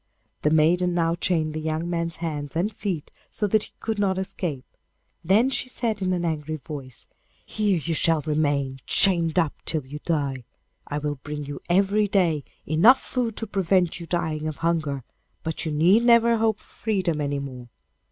[0.41, 4.17] The maiden now chained the young man's hands and feet so that he could not
[4.17, 4.65] escape;
[5.23, 7.07] then she said in an angry voice,
[7.45, 10.45] 'Here you shall remain chained up until you die.
[10.87, 15.03] I will bring you every day enough food to prevent you dying of hunger,
[15.43, 17.69] but you need never hope for freedom any more.